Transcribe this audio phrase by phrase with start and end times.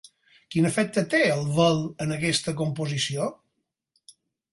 [0.53, 3.29] Quin efecte té el vel en aquesta composició?